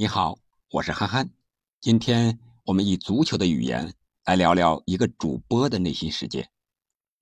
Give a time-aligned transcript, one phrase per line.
[0.00, 0.38] 你好，
[0.70, 1.28] 我是憨憨。
[1.80, 3.92] 今天我们以足球的语言
[4.26, 6.48] 来聊聊一个主播的内心世界，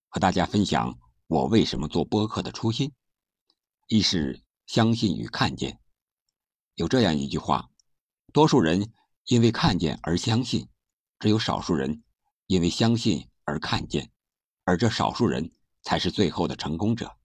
[0.08, 2.92] 和大家分享我为什么做播客的初心。
[3.88, 5.80] 一是相信与看见。
[6.74, 7.70] 有这样一句话：
[8.30, 8.92] 多数人
[9.24, 10.68] 因为看见而相信，
[11.18, 12.02] 只有少数人
[12.46, 14.10] 因为相信而看见，
[14.64, 15.50] 而这少数人
[15.80, 17.16] 才是最后的成功者。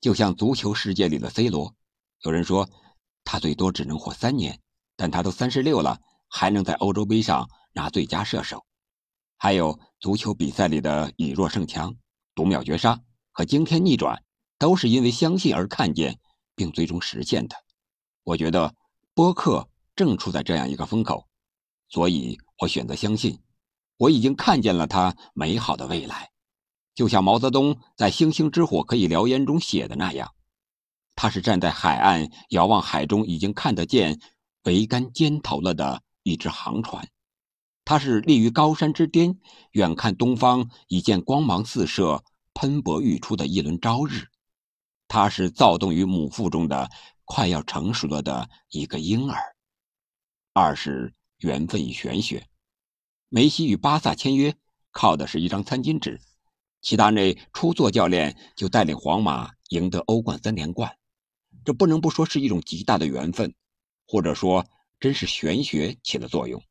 [0.00, 1.76] 就像足球世界里的 C 罗，
[2.22, 2.68] 有人说。
[3.26, 4.60] 他最多只能活三年，
[4.96, 8.64] 但他都三十六了，还能在欧洲杯上拿最佳射手。
[9.36, 11.94] 还有足球比赛里的以弱胜强、
[12.34, 14.22] 读秒绝杀和惊天逆转，
[14.58, 16.18] 都是因为相信而看见，
[16.54, 17.56] 并最终实现的。
[18.22, 18.74] 我觉得
[19.12, 21.26] 播客正处在这样一个风口，
[21.88, 23.42] 所以我选择相信。
[23.98, 26.30] 我已经看见了他美好的未来，
[26.94, 30.32] 就像毛泽东在《星星之火可以燎原》中写的那样。
[31.16, 34.20] 他是站在海岸遥望海中已经看得见
[34.62, 37.08] 桅杆尖头了的一只航船，
[37.86, 39.38] 他是立于高山之巅
[39.72, 44.26] 远看东方已见光芒四射喷薄欲出的一轮朝日，
[45.08, 46.90] 他是躁动于母腹中的
[47.24, 49.40] 快要成熟了的一个婴儿。
[50.52, 52.46] 二是缘分与玄学，
[53.28, 54.54] 梅西与巴萨签约
[54.90, 56.20] 靠的是一张餐巾纸，
[56.82, 60.96] 齐达内初做教练就带领皇马赢得欧冠三连冠。
[61.66, 63.52] 这不能不说是一种极大的缘分，
[64.06, 64.64] 或者说
[65.00, 66.62] 真是玄学起了作用。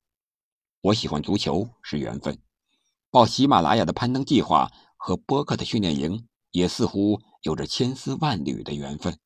[0.80, 2.42] 我喜欢足球是缘分，
[3.12, 9.20] 报喜马拉雅的攀登计划和播客的训练营也似乎有着千丝万缕的缘分。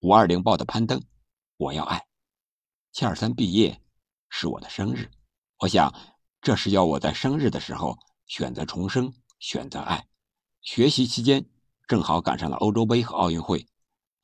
[0.00, 1.02] 五二零报的攀登，
[1.58, 2.06] 我要爱。
[2.90, 3.78] 七二三毕业
[4.30, 5.10] 是我的生日，
[5.58, 5.94] 我想
[6.40, 10.06] 这是要我在生日的时候选择重生，选择爱。
[10.62, 11.44] 学习期间
[11.86, 13.66] 正好赶上了欧洲杯和奥运会。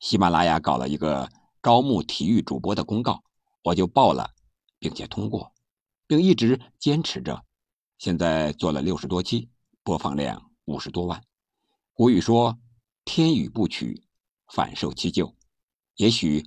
[0.01, 1.29] 喜马拉雅搞了一个
[1.61, 3.23] 招募体育主播的公告，
[3.63, 4.31] 我就报了，
[4.79, 5.53] 并且通过，
[6.07, 7.45] 并一直坚持着。
[7.99, 9.51] 现在做了六十多期，
[9.83, 11.23] 播放量五十多万。
[11.93, 12.57] 古语说
[13.05, 14.03] ：“天与不取，
[14.47, 15.35] 反受其咎。”
[15.97, 16.43] 也许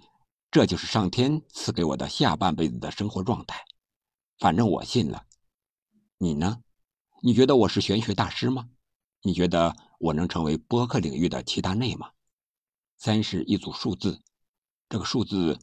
[0.50, 3.64] 这就是上天赐给我的下半辈子的生活状态。
[4.40, 5.26] 反正我信了。
[6.18, 6.60] 你呢？
[7.22, 8.68] 你觉得我是玄学大师吗？
[9.22, 12.10] 你觉得我能成为播客领域的齐达内吗？
[12.96, 14.22] 三是一组数字，
[14.88, 15.58] 这个数字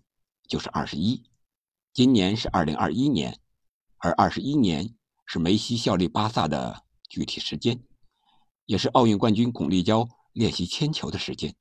[0.48, 1.24] 就是二十一。
[1.94, 3.40] 今年是二零二一年，
[3.98, 7.84] 而二十一年是梅西效力巴萨的具体时间，
[8.66, 11.56] 也是奥运冠军巩立姣练习铅球的时间。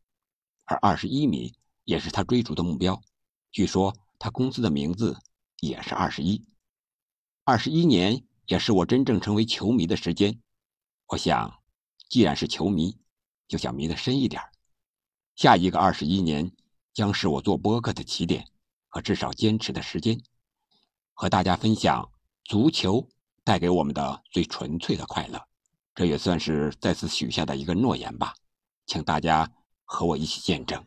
[0.67, 1.55] 而二十一米
[1.85, 3.03] 也是他追逐的目标。
[3.51, 5.19] 据说他公司的名字
[5.61, 6.47] 也是二十一。
[7.43, 10.41] 二十一年也是我真正成为球迷的时间。
[11.07, 11.61] 我想，
[12.09, 12.97] 既然是球迷，
[13.49, 14.41] 就想迷得深一点。
[15.41, 16.53] 下一个二十一年，
[16.93, 18.47] 将是我做播客的起点
[18.89, 20.21] 和至少坚持的时间，
[21.15, 22.13] 和大家分享
[22.45, 23.09] 足球
[23.43, 25.43] 带给我们的最纯粹的快乐。
[25.95, 28.35] 这也算是再次许下的一个诺言吧，
[28.85, 29.51] 请大家
[29.87, 30.85] 和我一起见证。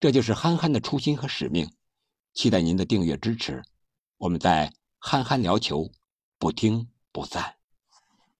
[0.00, 1.72] 这就是憨憨的初心和使命，
[2.32, 3.62] 期待您的订阅支持。
[4.16, 5.92] 我们在憨憨聊球，
[6.40, 7.54] 不听不散。